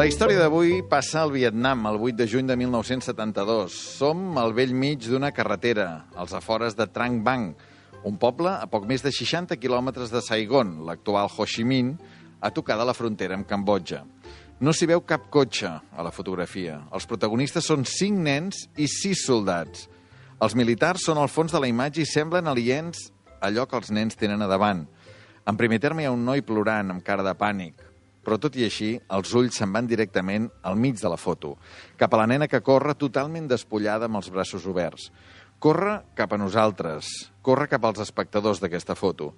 La 0.00 0.06
història 0.08 0.40
d'avui 0.40 0.78
passa 0.88 1.18
al 1.20 1.30
Vietnam, 1.34 1.82
el 1.84 1.98
8 2.00 2.16
de 2.16 2.24
juny 2.24 2.46
de 2.48 2.54
1972. 2.56 3.74
Som 3.98 4.38
al 4.40 4.54
vell 4.56 4.70
mig 4.72 5.02
d'una 5.04 5.28
carretera, 5.36 6.06
als 6.16 6.32
afores 6.32 6.72
de 6.78 6.86
Trang 6.88 7.18
Bang, 7.20 7.50
un 8.08 8.16
poble 8.16 8.48
a 8.48 8.64
poc 8.72 8.86
més 8.88 9.04
de 9.04 9.12
60 9.12 9.58
quilòmetres 9.60 10.08
de 10.08 10.22
Saigon, 10.24 10.70
l'actual 10.88 11.28
Ho 11.28 11.44
Chi 11.44 11.66
Minh, 11.68 11.90
a 12.40 12.48
tocar 12.48 12.78
de 12.80 12.86
la 12.88 12.94
frontera 12.96 13.36
amb 13.36 13.44
Cambodja. 13.44 14.00
No 14.64 14.72
s'hi 14.72 14.88
veu 14.88 15.04
cap 15.04 15.28
cotxe 15.28 15.68
a 15.68 16.08
la 16.08 16.14
fotografia. 16.16 16.78
Els 16.96 17.04
protagonistes 17.04 17.68
són 17.68 17.84
cinc 17.84 18.24
nens 18.24 18.64
i 18.80 18.88
sis 18.88 19.26
soldats. 19.28 19.84
Els 20.40 20.56
militars 20.56 21.04
són 21.10 21.20
al 21.20 21.28
fons 21.28 21.52
de 21.52 21.60
la 21.60 21.68
imatge 21.68 22.00
i 22.00 22.08
semblen 22.08 22.48
aliens 22.48 23.10
allò 23.44 23.68
que 23.68 23.76
els 23.76 23.92
nens 23.92 24.16
tenen 24.16 24.40
a 24.40 24.48
davant. 24.48 24.86
En 25.44 25.60
primer 25.60 25.76
terme 25.76 26.00
hi 26.00 26.08
ha 26.08 26.16
un 26.16 26.24
noi 26.24 26.40
plorant 26.40 26.88
amb 26.88 27.04
cara 27.04 27.20
de 27.20 27.36
pànic. 27.36 27.89
Però 28.24 28.36
tot 28.36 28.56
i 28.60 28.66
així, 28.66 28.92
els 29.16 29.32
ulls 29.34 29.56
se'n 29.56 29.72
van 29.72 29.88
directament 29.88 30.50
al 30.62 30.76
mig 30.76 30.98
de 31.00 31.08
la 31.08 31.18
foto, 31.20 31.54
cap 31.96 32.12
a 32.12 32.20
la 32.20 32.26
nena 32.28 32.48
que 32.48 32.60
corre 32.60 32.94
totalment 32.94 33.48
despullada 33.48 34.10
amb 34.10 34.20
els 34.20 34.28
braços 34.32 34.66
oberts. 34.68 35.08
Corre 35.60 35.98
cap 36.16 36.32
a 36.32 36.38
nosaltres, 36.40 37.08
corre 37.44 37.68
cap 37.68 37.84
als 37.84 38.00
espectadors 38.04 38.60
d'aquesta 38.60 38.96
foto. 38.96 39.34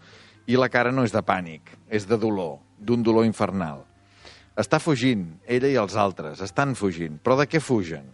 I 0.46 0.58
la 0.58 0.70
cara 0.70 0.92
no 0.94 1.06
és 1.06 1.14
de 1.14 1.22
pànic, 1.22 1.70
és 1.90 2.06
de 2.10 2.18
dolor, 2.18 2.58
d'un 2.78 3.02
dolor 3.02 3.26
infernal. 3.26 3.84
Està 4.58 4.78
fugint, 4.82 5.24
ella 5.46 5.70
i 5.70 5.78
els 5.80 5.94
altres, 5.96 6.42
estan 6.44 6.74
fugint. 6.78 7.16
Però 7.22 7.38
de 7.38 7.46
què 7.48 7.62
fugen? 7.62 8.10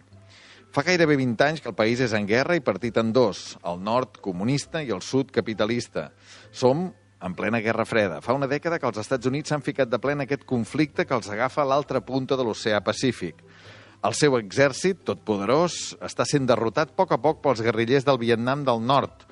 Fa 0.69 0.83
gairebé 0.85 1.15
20 1.17 1.41
anys 1.43 1.61
que 1.61 1.69
el 1.71 1.75
país 1.77 2.01
és 2.05 2.13
en 2.13 2.27
guerra 2.29 2.53
i 2.53 2.61
partit 2.61 2.97
en 3.01 3.09
dos, 3.09 3.57
el 3.65 3.79
nord 3.81 4.19
comunista 4.21 4.83
i 4.85 4.93
el 4.93 5.01
sud 5.01 5.33
capitalista. 5.33 6.11
Som 6.53 6.91
en 7.21 7.35
plena 7.35 7.59
Guerra 7.59 7.85
Freda. 7.85 8.21
Fa 8.23 8.33
una 8.35 8.47
dècada 8.47 8.79
que 8.79 8.87
els 8.87 8.99
Estats 9.01 9.27
Units 9.27 9.51
s'han 9.51 9.65
ficat 9.65 9.89
de 9.91 9.99
plena 9.99 10.23
aquest 10.23 10.45
conflicte 10.47 11.05
que 11.05 11.15
els 11.17 11.29
agafa 11.29 11.63
a 11.63 11.67
l'altra 11.67 12.01
punta 12.05 12.37
de 12.39 12.45
l'oceà 12.47 12.79
Pacífic. 12.85 13.43
El 14.07 14.15
seu 14.15 14.37
exèrcit, 14.39 15.01
tot 15.03 15.25
poderós, 15.27 15.97
està 15.99 16.23
sent 16.23 16.47
derrotat 16.47 16.93
a 16.93 16.95
poc 16.95 17.11
a 17.11 17.19
poc 17.19 17.41
pels 17.43 17.63
guerrillers 17.65 18.07
del 18.07 18.21
Vietnam 18.21 18.63
del 18.63 18.79
Nord, 18.79 19.25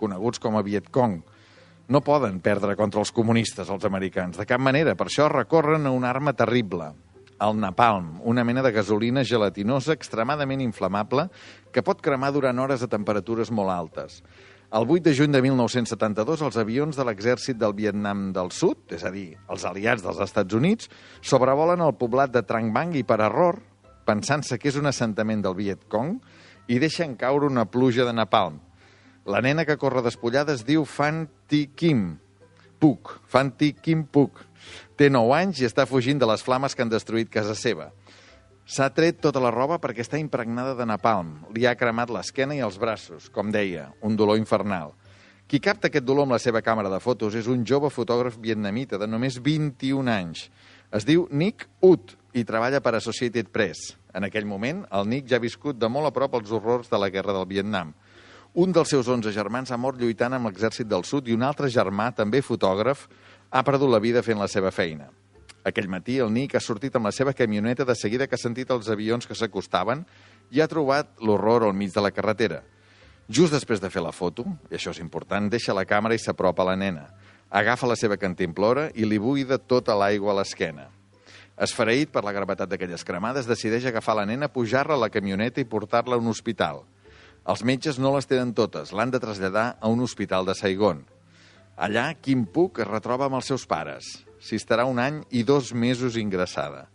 coneguts 0.00 0.40
com 0.40 0.56
a 0.56 0.64
Vietcong. 0.64 1.18
No 1.92 2.00
poden 2.00 2.38
perdre 2.40 2.78
contra 2.80 3.02
els 3.04 3.12
comunistes, 3.12 3.68
els 3.68 3.84
americans, 3.84 4.38
de 4.40 4.46
cap 4.48 4.60
manera. 4.60 4.96
Per 4.96 5.10
això 5.10 5.28
recorren 5.28 5.84
a 5.84 5.92
una 5.92 6.08
arma 6.08 6.32
terrible, 6.32 6.94
el 7.44 7.60
napalm, 7.60 8.22
una 8.24 8.44
mena 8.48 8.62
de 8.64 8.72
gasolina 8.72 9.24
gelatinosa 9.24 9.92
extremadament 9.92 10.62
inflamable 10.64 11.28
que 11.74 11.82
pot 11.84 12.00
cremar 12.00 12.32
durant 12.32 12.58
hores 12.64 12.82
a 12.82 12.88
temperatures 12.88 13.52
molt 13.52 13.74
altes. 13.74 14.22
El 14.74 14.88
8 14.90 15.04
de 15.04 15.12
juny 15.14 15.30
de 15.30 15.38
1972, 15.38 16.40
els 16.42 16.56
avions 16.58 16.96
de 16.98 17.04
l'exèrcit 17.06 17.54
del 17.60 17.76
Vietnam 17.78 18.32
del 18.34 18.48
Sud, 18.50 18.80
és 18.96 19.04
a 19.06 19.12
dir, 19.14 19.36
els 19.46 19.62
aliats 19.68 20.02
dels 20.02 20.18
Estats 20.24 20.56
Units, 20.58 20.88
sobrevolen 21.22 21.84
el 21.84 21.92
poblat 21.94 22.32
de 22.34 22.42
Trang 22.42 22.72
Bang 22.74 22.96
i, 22.98 23.04
per 23.06 23.20
error, 23.22 23.60
pensant-se 24.02 24.58
que 24.58 24.72
és 24.72 24.80
un 24.80 24.90
assentament 24.90 25.44
del 25.44 25.54
Viet 25.54 25.84
Cong, 25.86 26.16
i 26.66 26.80
deixen 26.82 27.14
caure 27.20 27.46
una 27.46 27.68
pluja 27.70 28.02
de 28.08 28.16
napalm. 28.18 28.58
La 29.30 29.38
nena 29.46 29.62
que 29.62 29.78
corre 29.78 30.02
despullada 30.02 30.58
es 30.58 30.66
diu 30.66 30.82
Fan 30.82 31.28
Thi 31.46 31.68
Kim 31.78 32.16
Puk, 32.82 33.20
Fan 33.30 33.54
Thi 33.54 33.76
Kim 33.78 34.02
Puk. 34.10 34.42
Té 34.98 35.06
9 35.06 35.38
anys 35.38 35.62
i 35.62 35.70
està 35.70 35.86
fugint 35.86 36.18
de 36.18 36.26
les 36.26 36.42
flames 36.42 36.74
que 36.74 36.82
han 36.82 36.90
destruït 36.90 37.30
casa 37.30 37.54
seva. 37.54 37.92
S'ha 38.64 38.86
tret 38.96 39.18
tota 39.20 39.42
la 39.44 39.50
roba 39.52 39.76
perquè 39.76 40.00
està 40.00 40.16
impregnada 40.16 40.72
de 40.78 40.86
napalm. 40.88 41.34
Li 41.52 41.66
ha 41.68 41.76
cremat 41.76 42.08
l'esquena 42.08 42.56
i 42.56 42.62
els 42.64 42.78
braços, 42.80 43.26
com 43.28 43.50
deia, 43.52 43.90
un 44.00 44.16
dolor 44.16 44.38
infernal. 44.40 44.94
Qui 45.44 45.60
capta 45.60 45.90
aquest 45.90 46.06
dolor 46.06 46.24
amb 46.24 46.32
la 46.32 46.40
seva 46.40 46.62
càmera 46.64 46.88
de 46.88 47.00
fotos 47.04 47.34
és 47.36 47.50
un 47.52 47.66
jove 47.68 47.90
fotògraf 47.92 48.38
vietnamita 48.40 48.96
de 48.96 49.06
només 49.06 49.36
21 49.36 50.08
anys. 50.08 50.46
Es 50.96 51.04
diu 51.04 51.26
Nick 51.30 51.66
Ut 51.84 52.14
i 52.32 52.46
treballa 52.48 52.80
per 52.80 52.94
Associated 52.96 53.50
Press. 53.52 53.98
En 54.16 54.24
aquell 54.24 54.48
moment, 54.48 54.80
el 54.96 55.10
Nick 55.12 55.28
ja 55.28 55.36
ha 55.36 55.44
viscut 55.44 55.76
de 55.76 55.90
molt 55.92 56.08
a 56.08 56.14
prop 56.16 56.38
els 56.40 56.48
horrors 56.48 56.88
de 56.88 57.02
la 57.02 57.10
guerra 57.12 57.34
del 57.36 57.50
Vietnam. 57.50 57.92
Un 58.54 58.72
dels 58.72 58.88
seus 58.88 59.10
11 59.12 59.34
germans 59.34 59.74
ha 59.74 59.76
mort 59.76 60.00
lluitant 60.00 60.32
amb 60.32 60.48
l'exèrcit 60.48 60.88
del 60.88 61.04
sud 61.04 61.28
i 61.28 61.36
un 61.36 61.44
altre 61.44 61.68
germà, 61.68 62.14
també 62.16 62.40
fotògraf, 62.40 63.04
ha 63.50 63.62
perdut 63.66 63.92
la 63.92 64.00
vida 64.00 64.24
fent 64.24 64.40
la 64.40 64.48
seva 64.48 64.72
feina. 64.72 65.10
Aquell 65.64 65.88
matí 65.88 66.18
el 66.20 66.28
Nick 66.32 66.58
ha 66.58 66.60
sortit 66.60 66.96
amb 66.96 67.08
la 67.08 67.12
seva 67.16 67.32
camioneta 67.32 67.86
de 67.88 67.94
seguida 67.96 68.26
que 68.28 68.36
ha 68.36 68.40
sentit 68.40 68.70
els 68.70 68.90
avions 68.92 69.24
que 69.26 69.36
s'acostaven 69.36 70.04
i 70.52 70.60
ha 70.60 70.68
trobat 70.68 71.14
l'horror 71.24 71.64
al 71.64 71.72
mig 71.72 71.94
de 71.94 72.04
la 72.04 72.12
carretera. 72.12 72.60
Just 73.28 73.56
després 73.56 73.80
de 73.80 73.88
fer 73.88 74.02
la 74.04 74.12
foto, 74.12 74.44
i 74.68 74.76
això 74.76 74.92
és 74.92 75.00
important, 75.00 75.48
deixa 75.48 75.72
la 75.72 75.86
càmera 75.88 76.14
i 76.14 76.20
s'apropa 76.20 76.60
a 76.62 76.68
la 76.68 76.76
nena. 76.76 77.06
Agafa 77.48 77.88
la 77.88 77.96
seva 77.96 78.18
cantimplora 78.20 78.90
i 78.94 79.08
li 79.08 79.16
buida 79.16 79.56
tota 79.56 79.96
l'aigua 79.96 80.34
a 80.34 80.38
l'esquena. 80.42 80.90
Esfereït 81.56 82.12
per 82.12 82.24
la 82.26 82.34
gravetat 82.36 82.68
d'aquelles 82.68 83.06
cremades, 83.06 83.48
decideix 83.48 83.86
agafar 83.88 84.18
la 84.18 84.26
nena, 84.28 84.50
pujar-la 84.52 84.98
a 84.98 85.04
la 85.06 85.08
camioneta 85.08 85.62
i 85.62 85.68
portar-la 85.70 86.18
a 86.18 86.20
un 86.20 86.28
hospital. 86.28 86.82
Els 87.48 87.64
metges 87.64 87.96
no 88.00 88.12
les 88.12 88.28
tenen 88.28 88.52
totes, 88.52 88.92
l'han 88.92 89.12
de 89.14 89.20
traslladar 89.22 89.78
a 89.80 89.88
un 89.88 90.04
hospital 90.04 90.44
de 90.44 90.56
Saigon. 90.58 91.04
Allà, 91.76 92.12
Kim 92.14 92.46
Puk 92.46 92.78
es 92.84 92.88
retroba 92.88 93.26
amb 93.26 93.40
els 93.40 93.50
seus 93.50 93.66
pares 93.66 94.24
s'hi 94.44 94.58
estarà 94.60 94.84
un 94.84 95.00
any 95.00 95.22
i 95.32 95.42
dos 95.42 95.72
mesos 95.72 96.18
ingressada. 96.20 96.88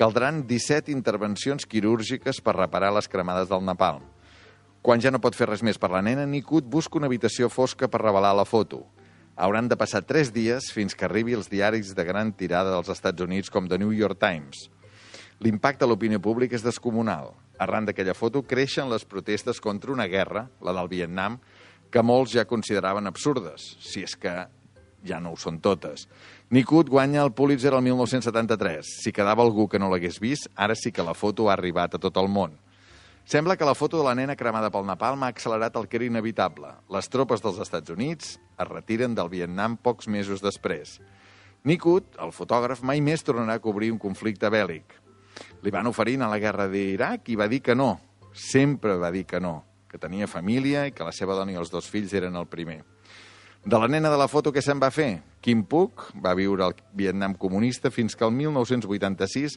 Caldran 0.00 0.42
17 0.48 0.92
intervencions 0.92 1.68
quirúrgiques 1.68 2.40
per 2.44 2.56
reparar 2.56 2.92
les 2.96 3.08
cremades 3.08 3.50
del 3.52 3.64
napalm. 3.64 4.04
Quan 4.80 5.02
ja 5.02 5.10
no 5.12 5.20
pot 5.20 5.36
fer 5.36 5.48
res 5.50 5.64
més 5.66 5.80
per 5.82 5.90
la 5.92 6.02
nena, 6.04 6.24
Nikut 6.28 6.64
busca 6.72 6.96
una 6.96 7.10
habitació 7.10 7.50
fosca 7.52 7.88
per 7.88 8.00
revelar 8.00 8.32
la 8.36 8.46
foto. 8.48 8.84
Hauran 9.36 9.68
de 9.68 9.76
passar 9.76 10.04
tres 10.08 10.32
dies 10.32 10.70
fins 10.72 10.96
que 10.96 11.04
arribi 11.04 11.34
els 11.36 11.50
diaris 11.52 11.92
de 11.96 12.04
gran 12.08 12.32
tirada 12.32 12.72
dels 12.72 12.88
Estats 12.92 13.24
Units 13.24 13.52
com 13.52 13.68
The 13.68 13.78
New 13.82 13.92
York 13.92 14.20
Times. 14.22 14.70
L'impacte 15.44 15.84
a 15.84 15.90
l'opinió 15.90 16.20
pública 16.24 16.56
és 16.56 16.64
descomunal. 16.64 17.34
Arran 17.60 17.84
d'aquella 17.84 18.16
foto 18.16 18.40
creixen 18.44 18.88
les 18.88 19.04
protestes 19.04 19.60
contra 19.60 19.92
una 19.92 20.06
guerra, 20.08 20.46
la 20.64 20.72
del 20.72 20.88
Vietnam, 20.88 21.36
que 21.90 22.02
molts 22.02 22.34
ja 22.36 22.46
consideraven 22.48 23.06
absurdes, 23.06 23.76
si 23.80 24.02
és 24.04 24.16
que 24.18 24.34
ja 25.06 25.20
no 25.22 25.32
ho 25.32 25.40
són 25.40 25.60
totes. 25.62 26.06
Nikut 26.50 26.90
guanya 26.90 27.22
el 27.22 27.32
Pulitzer 27.34 27.72
el 27.74 27.82
1973. 27.86 28.86
Si 29.02 29.12
quedava 29.12 29.42
algú 29.42 29.68
que 29.68 29.78
no 29.78 29.90
l'hagués 29.90 30.20
vist, 30.22 30.50
ara 30.54 30.74
sí 30.78 30.92
que 30.92 31.04
la 31.06 31.14
foto 31.14 31.48
ha 31.48 31.54
arribat 31.54 31.96
a 31.96 32.02
tot 32.02 32.16
el 32.22 32.28
món. 32.28 32.58
Sembla 33.26 33.56
que 33.58 33.66
la 33.66 33.74
foto 33.74 33.98
de 33.98 34.04
la 34.06 34.14
nena 34.14 34.36
cremada 34.38 34.70
pel 34.70 34.86
napalm 34.86 35.24
ha 35.26 35.32
accelerat 35.34 35.74
el 35.74 35.88
que 35.90 35.98
era 35.98 36.06
inevitable. 36.06 36.70
Les 36.94 37.08
tropes 37.10 37.42
dels 37.42 37.58
Estats 37.58 37.90
Units 37.90 38.36
es 38.38 38.68
retiren 38.68 39.16
del 39.18 39.32
Vietnam 39.32 39.74
pocs 39.82 40.06
mesos 40.06 40.44
després. 40.44 41.00
Nikut, 41.66 42.14
el 42.22 42.30
fotògraf, 42.30 42.84
mai 42.86 43.02
més 43.02 43.26
tornarà 43.26 43.58
a 43.58 43.62
cobrir 43.64 43.90
un 43.90 43.98
conflicte 43.98 44.46
bèl·lic. 44.46 44.94
Li 45.66 45.74
van 45.74 45.90
oferir 45.90 46.20
a 46.22 46.30
la 46.30 46.38
guerra 46.38 46.68
d'Iraq 46.70 47.26
i 47.34 47.34
va 47.34 47.50
dir 47.50 47.64
que 47.66 47.74
no. 47.74 47.96
Sempre 48.30 48.94
va 48.94 49.10
dir 49.10 49.24
que 49.26 49.40
no, 49.42 49.64
que 49.90 49.98
tenia 49.98 50.28
família 50.30 50.86
i 50.86 50.92
que 50.92 51.06
la 51.06 51.14
seva 51.14 51.36
dona 51.38 51.54
i 51.54 51.58
els 51.60 51.70
dos 51.72 51.88
fills 51.90 52.14
eren 52.14 52.36
el 52.36 52.46
primer. 52.50 52.82
De 53.66 53.78
la 53.82 53.88
nena 53.90 54.10
de 54.12 54.18
la 54.18 54.28
foto, 54.30 54.52
què 54.54 54.62
se'n 54.62 54.78
va 54.78 54.92
fer? 54.94 55.22
Kim 55.42 55.64
Puk 55.66 56.04
va 56.22 56.36
viure 56.38 56.62
al 56.62 56.74
Vietnam 56.94 57.34
comunista 57.34 57.90
fins 57.90 58.14
que 58.14 58.22
el 58.22 58.30
1986 58.30 59.56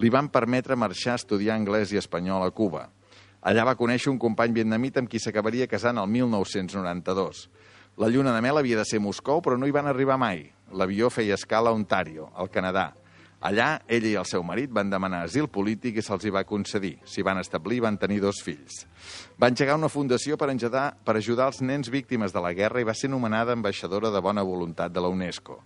li 0.00 0.08
van 0.08 0.30
permetre 0.32 0.78
marxar 0.80 1.18
a 1.18 1.20
estudiar 1.20 1.58
anglès 1.58 1.92
i 1.92 2.00
espanyol 2.00 2.46
a 2.46 2.54
Cuba. 2.56 2.86
Allà 3.40 3.64
va 3.64 3.76
conèixer 3.76 4.08
un 4.12 4.18
company 4.20 4.52
vietnamita 4.56 5.00
amb 5.00 5.08
qui 5.12 5.20
s'acabaria 5.20 5.68
casant 5.68 6.00
el 6.00 6.08
1992. 6.08 7.48
La 8.00 8.08
lluna 8.08 8.32
de 8.32 8.40
mel 8.40 8.56
havia 8.56 8.78
de 8.80 8.86
ser 8.88 9.00
Moscou, 9.00 9.40
però 9.44 9.58
no 9.60 9.68
hi 9.68 9.76
van 9.76 9.88
arribar 9.88 10.16
mai. 10.20 10.46
L'avió 10.72 11.10
feia 11.12 11.36
escala 11.36 11.68
a 11.68 11.76
Ontario, 11.76 12.30
al 12.36 12.48
Canadà. 12.48 12.94
Allà, 13.40 13.80
ella 13.88 14.08
i 14.10 14.16
el 14.20 14.26
seu 14.28 14.42
marit 14.44 14.68
van 14.76 14.90
demanar 14.92 15.22
asil 15.24 15.46
polític 15.48 15.96
i 15.96 16.02
se'ls 16.04 16.26
hi 16.28 16.32
va 16.34 16.42
concedir. 16.44 16.98
S'hi 17.08 17.24
van 17.24 17.40
establir 17.40 17.78
i 17.78 17.84
van 17.86 17.96
tenir 17.96 18.18
dos 18.20 18.42
fills. 18.44 18.82
Va 19.40 19.48
engegar 19.48 19.78
una 19.80 19.88
fundació 19.88 20.36
per, 20.36 20.50
engegar, 20.52 20.90
per 21.04 21.14
ajudar 21.16 21.46
els 21.48 21.62
nens 21.64 21.88
víctimes 21.88 22.34
de 22.36 22.42
la 22.44 22.52
guerra 22.52 22.82
i 22.82 22.88
va 22.88 22.92
ser 22.92 23.08
nomenada 23.08 23.56
ambaixadora 23.56 24.12
de 24.12 24.20
bona 24.20 24.44
voluntat 24.44 24.92
de 24.92 25.00
la 25.00 25.08
UNESCO. 25.08 25.56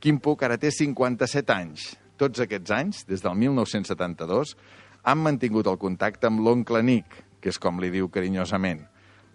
Kim 0.00 0.22
Puc 0.24 0.46
ara 0.48 0.56
té 0.56 0.72
57 0.72 1.52
anys. 1.52 1.90
Tots 2.16 2.40
aquests 2.40 2.72
anys, 2.72 3.04
des 3.04 3.20
del 3.20 3.36
1972, 3.36 4.56
han 5.04 5.20
mantingut 5.20 5.68
el 5.68 5.78
contacte 5.82 6.32
amb 6.32 6.40
l'oncle 6.40 6.80
Nick, 6.80 7.20
que 7.44 7.52
és 7.52 7.60
com 7.60 7.80
li 7.82 7.92
diu 7.92 8.08
carinyosament, 8.08 8.86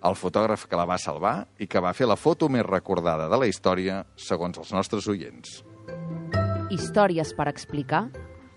el 0.08 0.16
fotògraf 0.18 0.66
que 0.66 0.78
la 0.80 0.90
va 0.90 0.98
salvar 0.98 1.38
i 1.62 1.70
que 1.70 1.82
va 1.84 1.94
fer 1.94 2.10
la 2.10 2.18
foto 2.18 2.50
més 2.50 2.66
recordada 2.66 3.30
de 3.30 3.38
la 3.38 3.50
història, 3.50 4.02
segons 4.16 4.58
els 4.58 4.74
nostres 4.74 5.10
oients. 5.14 5.60
Històries 6.68 7.30
per 7.32 7.46
explicar 7.48 8.10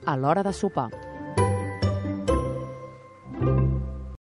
a 0.03 0.17
l'hora 0.19 0.43
de 0.43 0.51
sopar. 0.51 1.10